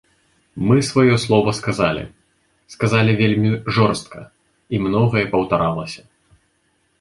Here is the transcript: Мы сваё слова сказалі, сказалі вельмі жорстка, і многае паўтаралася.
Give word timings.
Мы 0.67 0.77
сваё 0.91 1.15
слова 1.25 1.51
сказалі, 1.59 2.03
сказалі 2.77 3.11
вельмі 3.21 3.51
жорстка, 3.77 4.19
і 4.75 4.81
многае 4.87 5.25
паўтаралася. 5.37 6.01